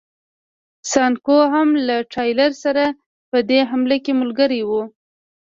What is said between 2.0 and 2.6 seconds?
ټایلر